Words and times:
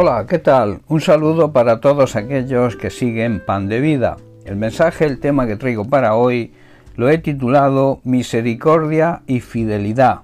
Hola, 0.00 0.26
¿qué 0.28 0.38
tal? 0.38 0.78
Un 0.86 1.00
saludo 1.00 1.52
para 1.52 1.80
todos 1.80 2.14
aquellos 2.14 2.76
que 2.76 2.88
siguen 2.88 3.42
Pan 3.44 3.66
de 3.66 3.80
Vida. 3.80 4.16
El 4.44 4.54
mensaje, 4.54 5.04
el 5.04 5.18
tema 5.18 5.48
que 5.48 5.56
traigo 5.56 5.86
para 5.86 6.14
hoy, 6.14 6.52
lo 6.94 7.08
he 7.08 7.18
titulado 7.18 8.00
Misericordia 8.04 9.22
y 9.26 9.40
Fidelidad. 9.40 10.20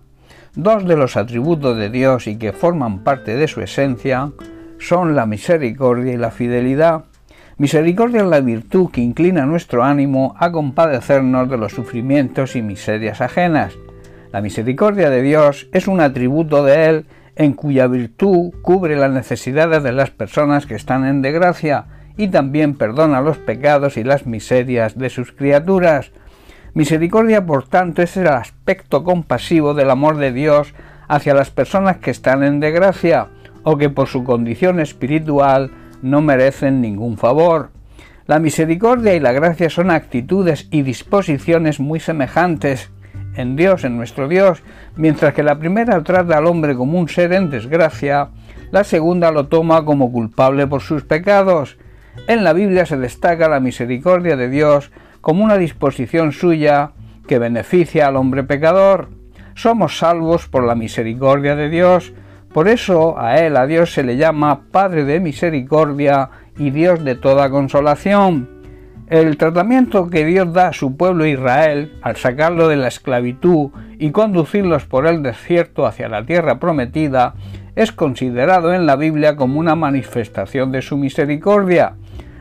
Dos 0.55 0.87
de 0.87 0.95
los 0.95 1.16
atributos 1.16 1.77
de 1.77 1.91
Dios 1.91 2.29
y 2.29 2.37
que 2.39 2.52
forman 2.52 3.01
parte 3.01 3.34
de 3.34 3.48
su 3.48 3.62
esencia 3.62 4.30
son 4.79 5.16
la 5.16 5.27
misericordia 5.27 6.12
y 6.12 6.19
la 6.19 6.30
fidelidad. 6.30 7.06
Misericordia 7.59 8.20
es 8.20 8.29
la 8.29 8.38
virtud 8.38 8.93
que 8.93 9.01
inclina 9.01 9.45
nuestro 9.45 9.83
ánimo 9.83 10.37
a 10.38 10.52
compadecernos 10.52 11.51
de 11.51 11.56
los 11.56 11.73
sufrimientos 11.73 12.55
y 12.55 12.62
miserias 12.62 13.20
ajenas. 13.20 13.75
La 14.30 14.41
misericordia 14.41 15.11
de 15.11 15.20
Dios 15.20 15.66
es 15.73 15.88
un 15.88 16.01
atributo 16.01 16.62
de 16.62 16.87
Él 16.87 17.06
en 17.37 17.52
cuya 17.52 17.87
virtud 17.87 18.52
cubre 18.62 18.97
las 18.97 19.11
necesidades 19.11 19.83
de 19.83 19.93
las 19.93 20.11
personas 20.11 20.66
que 20.66 20.74
están 20.74 21.05
en 21.05 21.23
desgracia 21.23 21.87
y 22.16 22.29
también 22.29 22.74
perdona 22.74 23.20
los 23.20 23.38
pecados 23.38 23.97
y 23.97 24.05
las 24.05 24.27
miserias 24.27 24.97
de 24.97 25.10
sus 25.10 25.33
criaturas. 25.33 26.12
Misericordia, 26.74 27.45
por 27.45 27.69
tanto, 27.69 28.02
es 28.02 28.16
el 28.16 28.29
aspecto 28.29 29.05
compasivo 29.05 29.74
del 29.74 29.91
amor 29.91 30.16
de 30.16 30.33
Dios 30.33 30.74
hacia 31.09 31.34
las 31.34 31.51
personas 31.51 31.98
que 31.98 32.10
están 32.10 32.43
en 32.43 32.60
desgracia 32.60 33.29
o 33.62 33.77
que 33.77 33.91
por 33.91 34.09
su 34.09 34.24
condición 34.24 34.80
espiritual 34.80 35.71
no 36.02 36.21
merecen 36.21 36.80
ningún 36.80 37.16
favor. 37.16 37.71
La 38.27 38.38
misericordia 38.38 39.15
y 39.15 39.21
la 39.21 39.32
gracia 39.32 39.69
son 39.69 39.91
actitudes 39.91 40.69
y 40.71 40.82
disposiciones 40.82 41.79
muy 41.79 42.01
semejantes 42.01 42.91
en 43.37 43.56
Dios, 43.56 43.84
en 43.84 43.97
nuestro 43.97 44.29
Dios, 44.29 44.62
mientras 44.97 45.35
que 45.35 45.43
la 45.43 45.59
primera 45.59 46.02
trata 46.02 46.38
al 46.38 46.46
hombre 46.46 46.74
como 46.74 46.99
un 46.99 47.09
ser 47.09 47.32
en 47.32 47.51
desgracia, 47.51 48.29
la 48.71 48.85
segunda 48.85 49.30
lo 49.30 49.46
toma 49.46 49.85
como 49.85 50.10
culpable 50.10 50.66
por 50.66 50.80
sus 50.80 51.04
pecados. 51.04 51.79
En 52.27 52.45
la 52.45 52.52
Biblia 52.52 52.87
se 52.87 52.96
destaca 52.96 53.49
la 53.49 53.60
misericordia 53.60 54.37
de 54.37 54.49
Dios 54.49 54.90
como 55.21 55.45
una 55.45 55.57
disposición 55.57 56.32
suya 56.32 56.93
que 57.27 57.38
beneficia 57.38 58.09
al 58.09 58.16
hombre 58.16 58.45
pecador. 58.45 59.09
Somos 59.55 59.99
salvos 59.99 60.49
por 60.49 60.65
la 60.65 60.74
misericordia 60.74 61.57
de 61.57 61.68
Dios, 61.68 62.12
por 62.52 62.68
eso 62.68 63.18
a 63.18 63.38
Él, 63.38 63.57
a 63.57 63.66
Dios, 63.66 63.93
se 63.93 64.05
le 64.05 64.16
llama 64.16 64.62
Padre 64.71 65.05
de 65.05 65.21
misericordia 65.21 66.31
y 66.56 66.71
Dios 66.71 67.05
de 67.05 67.16
toda 67.16 67.50
consolación. 67.50 68.53
El 69.09 69.37
tratamiento 69.37 70.09
que 70.09 70.25
Dios 70.25 70.55
da 70.55 70.69
a 70.69 70.72
su 70.72 70.97
pueblo 70.97 71.27
Israel 71.27 71.93
al 72.00 72.16
sacarlo 72.16 72.69
de 72.69 72.77
la 72.77 72.88
esclavitud 72.88 73.71
y 73.99 74.12
conducirlos 74.12 74.87
por 74.87 75.06
el 75.06 75.22
desierto 75.22 75.84
hacia 75.84 76.09
la 76.09 76.25
tierra 76.25 76.59
prometida 76.59 77.34
es 77.77 77.93
considerado 77.93 78.72
en 78.72 78.87
la 78.87 78.97
Biblia 78.97 79.37
como 79.37 79.61
una 79.61 79.75
manifestación 79.75 80.72
de 80.72 80.81
su 80.81 80.97
misericordia. 80.97 81.97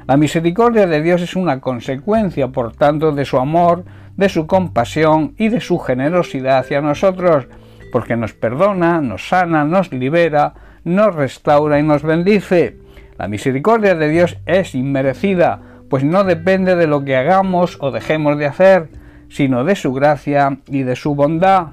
La 0.08 0.16
misericordia 0.16 0.88
de 0.88 1.02
Dios 1.02 1.22
es 1.22 1.36
una 1.36 1.60
consecuencia, 1.60 2.48
por 2.48 2.74
tanto, 2.74 3.12
de 3.12 3.26
su 3.26 3.38
amor, 3.40 3.84
de 4.16 4.30
su 4.30 4.48
compasión 4.48 5.34
y 5.38 5.50
de 5.50 5.60
su 5.60 5.80
generosidad 5.80 6.60
hacia 6.60 6.80
nosotros, 6.80 7.48
porque 7.92 8.16
nos 8.16 8.34
perdona, 8.34 9.02
nos 9.02 9.28
sana, 9.28 9.66
nos 9.66 9.92
libera, 9.92 10.54
nos 10.86 11.14
restaura 11.14 11.78
y 11.78 11.84
nos 11.84 12.04
bendice. 12.04 12.78
La 13.18 13.28
misericordia 13.28 13.96
de 13.96 14.08
Dios 14.08 14.38
es 14.46 14.76
inmerecida, 14.76 15.73
pues 15.94 16.04
no 16.04 16.24
depende 16.24 16.76
de 16.76 16.88
lo 16.88 17.06
que 17.06 17.16
hagamos 17.16 17.78
o 17.80 17.92
dejemos 17.92 18.40
de 18.40 18.48
hacer, 18.48 18.90
sino 19.30 19.64
de 19.64 19.76
su 19.76 19.94
gracia 19.94 20.58
y 20.68 20.82
de 20.82 20.96
su 20.96 21.14
bondad. 21.14 21.68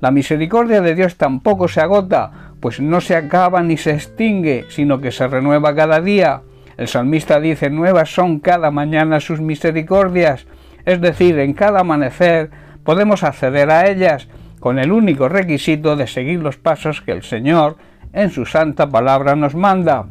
La 0.00 0.10
misericordia 0.10 0.80
de 0.80 0.96
Dios 0.96 1.16
tampoco 1.16 1.68
se 1.68 1.80
agota, 1.80 2.32
pues 2.58 2.80
no 2.80 3.00
se 3.00 3.14
acaba 3.14 3.62
ni 3.62 3.76
se 3.76 3.92
extingue, 3.92 4.64
sino 4.70 5.00
que 5.00 5.12
se 5.12 5.28
renueva 5.28 5.72
cada 5.76 6.00
día. 6.00 6.42
El 6.78 6.88
salmista 6.88 7.38
dice, 7.38 7.70
nuevas 7.70 8.12
son 8.12 8.40
cada 8.40 8.72
mañana 8.72 9.20
sus 9.20 9.40
misericordias, 9.40 10.48
es 10.84 11.00
decir, 11.00 11.38
en 11.38 11.52
cada 11.52 11.82
amanecer 11.82 12.50
podemos 12.82 13.22
acceder 13.22 13.70
a 13.70 13.88
ellas, 13.88 14.26
con 14.58 14.80
el 14.80 14.90
único 14.90 15.28
requisito 15.28 15.94
de 15.94 16.08
seguir 16.08 16.40
los 16.40 16.56
pasos 16.56 17.02
que 17.02 17.12
el 17.12 17.22
Señor 17.22 17.76
en 18.12 18.30
su 18.30 18.46
santa 18.46 18.90
palabra 18.90 19.36
nos 19.36 19.54
manda. 19.54 20.06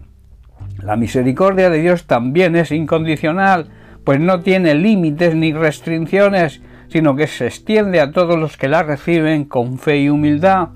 La 0.81 0.95
misericordia 0.95 1.69
de 1.69 1.81
Dios 1.81 2.05
también 2.05 2.55
es 2.55 2.71
incondicional, 2.71 3.69
pues 4.03 4.19
no 4.19 4.39
tiene 4.41 4.75
límites 4.75 5.35
ni 5.35 5.53
restricciones, 5.53 6.61
sino 6.87 7.15
que 7.15 7.27
se 7.27 7.47
extiende 7.47 8.01
a 8.01 8.11
todos 8.11 8.39
los 8.39 8.57
que 8.57 8.67
la 8.67 8.83
reciben 8.83 9.45
con 9.45 9.77
fe 9.77 9.99
y 9.99 10.09
humildad, 10.09 10.69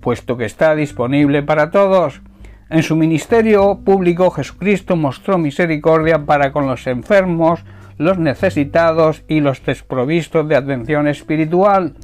puesto 0.00 0.36
que 0.36 0.44
está 0.44 0.74
disponible 0.74 1.42
para 1.42 1.70
todos. 1.70 2.20
En 2.68 2.82
su 2.82 2.94
ministerio 2.94 3.80
público 3.84 4.30
Jesucristo 4.30 4.94
mostró 4.94 5.38
misericordia 5.38 6.24
para 6.24 6.52
con 6.52 6.66
los 6.68 6.86
enfermos, 6.86 7.64
los 7.98 8.18
necesitados 8.18 9.24
y 9.26 9.40
los 9.40 9.64
desprovistos 9.64 10.48
de 10.48 10.56
atención 10.56 11.08
espiritual. 11.08 11.94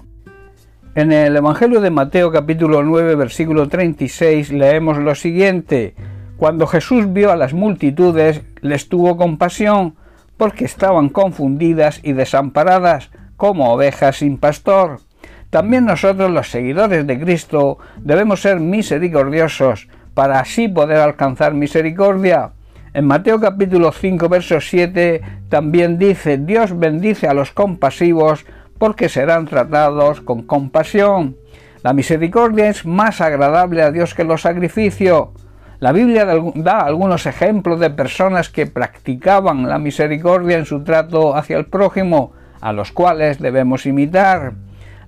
En 0.96 1.12
el 1.12 1.36
Evangelio 1.36 1.80
de 1.80 1.90
Mateo 1.90 2.32
capítulo 2.32 2.82
9 2.82 3.14
versículo 3.14 3.68
36 3.68 4.50
leemos 4.52 4.98
lo 4.98 5.14
siguiente, 5.14 5.94
cuando 6.36 6.66
Jesús 6.66 7.12
vio 7.12 7.32
a 7.32 7.36
las 7.36 7.54
multitudes, 7.54 8.42
les 8.60 8.88
tuvo 8.88 9.16
compasión, 9.16 9.96
porque 10.36 10.64
estaban 10.64 11.08
confundidas 11.08 12.00
y 12.02 12.12
desamparadas, 12.12 13.10
como 13.36 13.72
ovejas 13.72 14.16
sin 14.16 14.38
pastor. 14.38 15.00
También 15.50 15.86
nosotros, 15.86 16.30
los 16.30 16.50
seguidores 16.50 17.06
de 17.06 17.18
Cristo, 17.18 17.78
debemos 17.98 18.42
ser 18.42 18.60
misericordiosos, 18.60 19.88
para 20.14 20.40
así 20.40 20.68
poder 20.68 20.98
alcanzar 20.98 21.54
misericordia. 21.54 22.52
En 22.94 23.06
Mateo 23.06 23.38
capítulo 23.38 23.92
5, 23.92 24.28
verso 24.28 24.60
7 24.60 25.20
también 25.50 25.98
dice, 25.98 26.38
Dios 26.38 26.78
bendice 26.78 27.28
a 27.28 27.34
los 27.34 27.52
compasivos 27.52 28.46
porque 28.78 29.10
serán 29.10 29.46
tratados 29.46 30.22
con 30.22 30.42
compasión. 30.42 31.36
La 31.82 31.92
misericordia 31.92 32.68
es 32.68 32.86
más 32.86 33.20
agradable 33.20 33.82
a 33.82 33.90
Dios 33.90 34.14
que 34.14 34.24
los 34.24 34.42
sacrificios. 34.42 35.28
La 35.78 35.92
Biblia 35.92 36.24
da 36.54 36.78
algunos 36.78 37.26
ejemplos 37.26 37.78
de 37.80 37.90
personas 37.90 38.48
que 38.48 38.66
practicaban 38.66 39.68
la 39.68 39.78
misericordia 39.78 40.56
en 40.56 40.64
su 40.64 40.82
trato 40.84 41.36
hacia 41.36 41.58
el 41.58 41.66
prójimo, 41.66 42.32
a 42.62 42.72
los 42.72 42.92
cuales 42.92 43.38
debemos 43.38 43.84
imitar. 43.84 44.54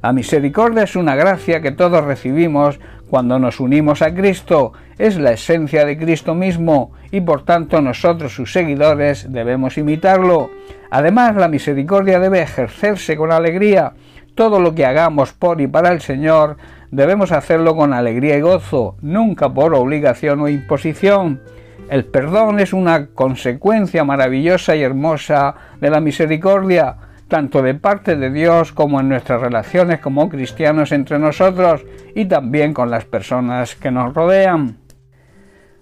La 0.03 0.13
misericordia 0.13 0.83
es 0.83 0.95
una 0.95 1.17
gracia 1.17 1.63
que 1.63 1.73
todos 1.73 2.05
recibimos 2.05 2.79
cuando 3.09 3.39
nos 3.39 3.61
unimos 3.61 4.03
a 4.03 4.13
Cristo, 4.13 4.75
es 4.99 5.19
la 5.19 5.33
esencia 5.33 5.87
de 5.87 5.97
Cristo 5.97 6.35
mismo 6.35 6.93
y 7.11 7.23
por 7.23 7.47
tanto 7.47 7.81
nosotros 7.81 8.35
sus 8.35 8.53
seguidores 8.53 9.33
debemos 9.33 9.79
imitarlo. 9.79 10.51
Además, 10.91 11.35
la 11.37 11.49
misericordia 11.49 12.21
debe 12.21 12.43
ejercerse 12.43 13.17
con 13.17 13.33
alegría. 13.33 13.95
Todo 14.39 14.61
lo 14.61 14.73
que 14.73 14.87
hagamos 14.87 15.33
por 15.33 15.61
y 15.61 15.67
para 15.67 15.91
el 15.91 16.01
Señor 16.01 16.59
debemos 16.93 17.33
hacerlo 17.33 17.75
con 17.75 17.93
alegría 17.93 18.37
y 18.37 18.41
gozo, 18.41 18.95
nunca 19.03 19.53
por 19.53 19.75
obligación 19.75 20.41
o 20.41 20.49
imposición. 20.49 21.43
El 21.91 22.05
perdón 22.05 22.61
es 22.61 22.73
una 22.73 23.09
consecuencia 23.09 24.05
maravillosa 24.05 24.77
y 24.77 24.83
hermosa 24.85 25.57
de 25.81 25.91
la 25.91 25.99
misericordia, 25.99 26.99
tanto 27.27 27.63
de 27.63 27.75
parte 27.75 28.15
de 28.15 28.31
Dios 28.31 28.71
como 28.71 29.01
en 29.01 29.09
nuestras 29.09 29.41
relaciones 29.41 29.99
como 29.99 30.29
cristianos 30.29 30.93
entre 30.93 31.19
nosotros 31.19 31.85
y 32.15 32.27
también 32.27 32.73
con 32.73 32.93
las 32.93 33.07
personas 33.07 33.75
que 33.75 33.91
nos 33.91 34.15
rodean. 34.15 34.77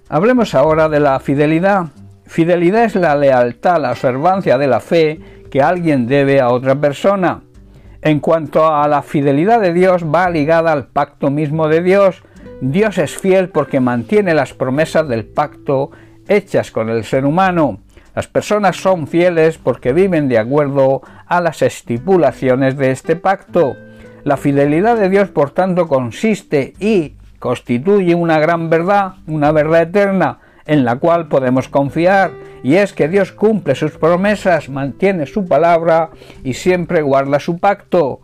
Hablemos 0.09 0.55
ahora 0.55 0.89
de 0.89 1.01
la 1.01 1.21
fidelidad. 1.21 1.89
Fidelidad 2.25 2.85
es 2.85 2.95
la 2.95 3.17
lealtad, 3.17 3.83
la 3.83 3.91
observancia 3.91 4.57
de 4.57 4.67
la 4.67 4.81
fe 4.81 5.21
que 5.51 5.61
alguien 5.61 6.07
debe 6.07 6.41
a 6.41 6.49
otra 6.49 6.75
persona. 6.75 7.43
En 8.03 8.21
cuanto 8.21 8.67
a 8.67 8.87
la 8.89 9.03
fidelidad 9.03 9.61
de 9.61 9.73
Dios, 9.73 10.05
va 10.05 10.31
ligada 10.31 10.73
al 10.73 10.87
pacto 10.87 11.31
mismo 11.31 11.69
de 11.69 11.83
Dios. 11.83 12.23
Dios 12.61 12.99
es 12.99 13.17
fiel 13.17 13.49
porque 13.49 13.81
mantiene 13.81 14.35
las 14.35 14.55
promesas 14.55 15.09
del 15.09 15.25
pacto 15.25 15.91
hechas 16.29 16.71
con 16.71 16.89
el 16.89 17.05
ser 17.05 17.25
humano. 17.25 17.81
Las 18.15 18.29
personas 18.29 18.77
son 18.77 19.07
fieles 19.07 19.59
porque 19.59 19.93
viven 19.93 20.29
de 20.29 20.39
acuerdo 20.39 21.03
a 21.27 21.41
las 21.41 21.61
estipulaciones 21.63 22.77
de 22.77 22.91
este 22.91 23.17
pacto. 23.17 23.77
La 24.25 24.37
fidelidad 24.37 24.97
de 24.97 25.11
Dios, 25.11 25.29
por 25.29 25.51
tanto, 25.51 25.87
consiste 25.87 26.73
y 26.81 27.17
constituye 27.39 28.15
una 28.15 28.39
gran 28.39 28.71
verdad, 28.71 29.17
una 29.27 29.53
verdad 29.53 29.83
eterna, 29.83 30.39
en 30.67 30.85
la 30.85 30.97
cual 30.97 31.29
podemos 31.29 31.69
confiar, 31.69 32.31
y 32.63 32.77
es 32.77 32.93
que 32.93 33.09
Dios 33.09 33.33
cumple 33.33 33.75
sus 33.75 33.93
promesas, 33.93 34.69
mantiene 34.69 35.27
su 35.27 35.47
palabra 35.47 36.11
y 36.43 36.55
siempre 36.55 37.03
guarda 37.03 37.39
su 37.39 37.59
pacto. 37.59 38.21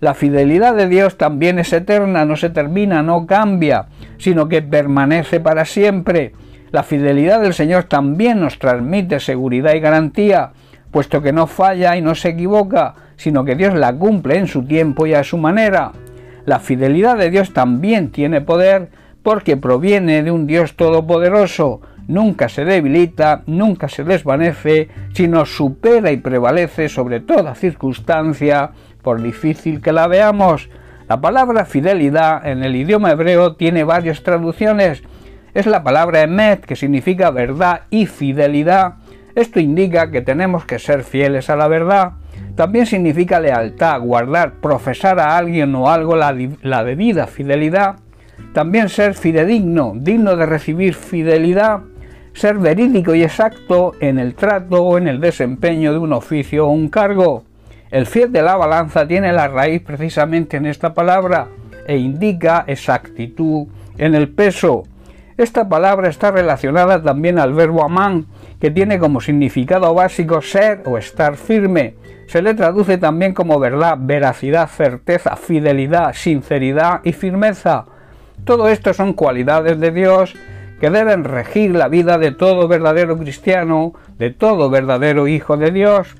La 0.00 0.12
fidelidad 0.12 0.74
de 0.74 0.88
Dios 0.88 1.16
también 1.16 1.58
es 1.58 1.72
eterna, 1.72 2.26
no 2.26 2.36
se 2.36 2.50
termina, 2.50 3.02
no 3.02 3.26
cambia, 3.26 3.86
sino 4.18 4.48
que 4.48 4.60
permanece 4.60 5.40
para 5.40 5.64
siempre. 5.64 6.32
La 6.70 6.82
fidelidad 6.82 7.40
del 7.40 7.54
Señor 7.54 7.84
también 7.84 8.40
nos 8.40 8.58
transmite 8.58 9.20
seguridad 9.20 9.72
y 9.74 9.80
garantía, 9.80 10.50
puesto 10.90 11.22
que 11.22 11.32
no 11.32 11.46
falla 11.46 11.96
y 11.96 12.02
no 12.02 12.14
se 12.14 12.30
equivoca, 12.30 12.94
sino 13.16 13.44
que 13.44 13.54
Dios 13.54 13.74
la 13.74 13.94
cumple 13.94 14.36
en 14.36 14.46
su 14.46 14.64
tiempo 14.64 15.06
y 15.06 15.14
a 15.14 15.24
su 15.24 15.38
manera. 15.38 15.92
La 16.44 16.60
fidelidad 16.60 17.16
de 17.16 17.30
Dios 17.30 17.54
también 17.54 18.10
tiene 18.10 18.42
poder, 18.42 18.90
porque 19.26 19.56
proviene 19.56 20.22
de 20.22 20.30
un 20.30 20.46
Dios 20.46 20.76
todopoderoso, 20.76 21.80
nunca 22.06 22.48
se 22.48 22.64
debilita, 22.64 23.42
nunca 23.46 23.88
se 23.88 24.04
desvanece, 24.04 24.86
sino 25.14 25.44
supera 25.46 26.12
y 26.12 26.16
prevalece 26.18 26.88
sobre 26.88 27.18
toda 27.18 27.56
circunstancia, 27.56 28.70
por 29.02 29.20
difícil 29.20 29.82
que 29.82 29.90
la 29.90 30.06
veamos. 30.06 30.70
La 31.08 31.20
palabra 31.20 31.64
fidelidad 31.64 32.46
en 32.46 32.62
el 32.62 32.76
idioma 32.76 33.10
hebreo 33.10 33.56
tiene 33.56 33.82
varias 33.82 34.22
traducciones. 34.22 35.02
Es 35.54 35.66
la 35.66 35.82
palabra 35.82 36.22
emet, 36.22 36.64
que 36.64 36.76
significa 36.76 37.32
verdad 37.32 37.80
y 37.90 38.06
fidelidad. 38.06 38.98
Esto 39.34 39.58
indica 39.58 40.12
que 40.12 40.22
tenemos 40.22 40.66
que 40.66 40.78
ser 40.78 41.02
fieles 41.02 41.50
a 41.50 41.56
la 41.56 41.66
verdad. 41.66 42.12
También 42.54 42.86
significa 42.86 43.40
lealtad, 43.40 44.00
guardar, 44.02 44.60
profesar 44.60 45.18
a 45.18 45.36
alguien 45.36 45.74
o 45.74 45.90
algo 45.90 46.14
la, 46.14 46.32
la 46.62 46.84
debida 46.84 47.26
fidelidad. 47.26 47.96
También 48.52 48.88
ser 48.88 49.14
fidedigno, 49.14 49.92
digno 49.96 50.36
de 50.36 50.46
recibir 50.46 50.94
fidelidad 50.94 51.80
ser 52.36 52.58
verídico 52.58 53.14
y 53.14 53.22
exacto 53.22 53.94
en 53.98 54.18
el 54.18 54.34
trato 54.34 54.84
o 54.84 54.98
en 54.98 55.08
el 55.08 55.20
desempeño 55.20 55.92
de 55.92 55.98
un 55.98 56.12
oficio 56.12 56.66
o 56.66 56.70
un 56.70 56.90
cargo. 56.90 57.44
El 57.90 58.04
fiel 58.04 58.30
de 58.30 58.42
la 58.42 58.56
balanza 58.56 59.08
tiene 59.08 59.32
la 59.32 59.48
raíz 59.48 59.80
precisamente 59.82 60.58
en 60.58 60.66
esta 60.66 60.92
palabra 60.92 61.48
e 61.86 61.96
indica 61.96 62.64
exactitud 62.66 63.68
en 63.96 64.14
el 64.14 64.28
peso. 64.28 64.82
Esta 65.38 65.66
palabra 65.66 66.08
está 66.08 66.30
relacionada 66.30 67.02
también 67.02 67.38
al 67.38 67.54
verbo 67.54 67.82
amán, 67.82 68.26
que 68.60 68.70
tiene 68.70 68.98
como 68.98 69.22
significado 69.22 69.94
básico 69.94 70.42
ser 70.42 70.82
o 70.84 70.98
estar 70.98 71.36
firme. 71.36 71.94
Se 72.26 72.42
le 72.42 72.52
traduce 72.52 72.98
también 72.98 73.32
como 73.32 73.58
verdad, 73.58 73.96
veracidad, 73.98 74.68
certeza, 74.68 75.36
fidelidad, 75.36 76.12
sinceridad 76.12 77.00
y 77.02 77.12
firmeza. 77.12 77.86
Todo 78.44 78.68
esto 78.68 78.94
son 78.94 79.12
cualidades 79.12 79.80
de 79.80 79.90
Dios 79.90 80.34
que 80.80 80.90
deben 80.90 81.24
regir 81.24 81.74
la 81.74 81.88
vida 81.88 82.18
de 82.18 82.32
todo 82.32 82.68
verdadero 82.68 83.16
cristiano, 83.16 83.94
de 84.18 84.30
todo 84.30 84.70
verdadero 84.70 85.26
hijo 85.26 85.56
de 85.56 85.70
Dios. 85.70 86.16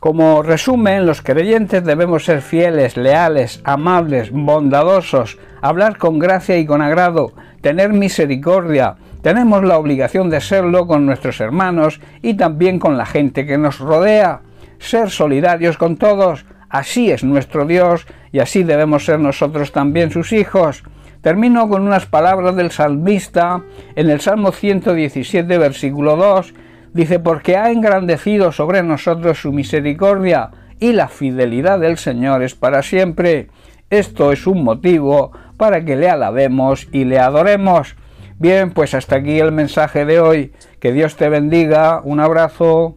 Como 0.00 0.44
resumen, 0.44 1.06
los 1.06 1.22
creyentes 1.22 1.84
debemos 1.84 2.24
ser 2.24 2.40
fieles, 2.40 2.96
leales, 2.96 3.60
amables, 3.64 4.30
bondadosos, 4.30 5.38
hablar 5.60 5.98
con 5.98 6.20
gracia 6.20 6.56
y 6.56 6.66
con 6.66 6.82
agrado, 6.82 7.32
tener 7.62 7.92
misericordia. 7.92 8.94
Tenemos 9.22 9.64
la 9.64 9.76
obligación 9.76 10.30
de 10.30 10.40
serlo 10.40 10.86
con 10.86 11.04
nuestros 11.04 11.40
hermanos 11.40 12.00
y 12.22 12.34
también 12.34 12.78
con 12.78 12.96
la 12.96 13.06
gente 13.06 13.44
que 13.44 13.58
nos 13.58 13.80
rodea. 13.80 14.42
Ser 14.78 15.10
solidarios 15.10 15.76
con 15.76 15.96
todos. 15.96 16.46
Así 16.68 17.10
es 17.10 17.24
nuestro 17.24 17.64
Dios 17.64 18.06
y 18.30 18.38
así 18.38 18.62
debemos 18.62 19.04
ser 19.04 19.18
nosotros 19.18 19.72
también 19.72 20.12
sus 20.12 20.32
hijos. 20.32 20.84
Termino 21.22 21.68
con 21.68 21.82
unas 21.82 22.06
palabras 22.06 22.54
del 22.56 22.70
salmista 22.70 23.62
en 23.96 24.10
el 24.10 24.20
Salmo 24.20 24.52
117, 24.52 25.58
versículo 25.58 26.16
2. 26.16 26.54
Dice, 26.92 27.18
porque 27.18 27.56
ha 27.56 27.70
engrandecido 27.70 28.52
sobre 28.52 28.82
nosotros 28.82 29.40
su 29.40 29.52
misericordia 29.52 30.50
y 30.80 30.92
la 30.92 31.08
fidelidad 31.08 31.80
del 31.80 31.98
Señor 31.98 32.42
es 32.42 32.54
para 32.54 32.82
siempre. 32.82 33.48
Esto 33.90 34.32
es 34.32 34.46
un 34.46 34.62
motivo 34.62 35.32
para 35.56 35.84
que 35.84 35.96
le 35.96 36.08
alabemos 36.08 36.88
y 36.92 37.04
le 37.04 37.18
adoremos. 37.18 37.96
Bien, 38.38 38.70
pues 38.70 38.94
hasta 38.94 39.16
aquí 39.16 39.40
el 39.40 39.50
mensaje 39.50 40.04
de 40.04 40.20
hoy. 40.20 40.52
Que 40.78 40.92
Dios 40.92 41.16
te 41.16 41.28
bendiga. 41.28 42.00
Un 42.04 42.20
abrazo. 42.20 42.94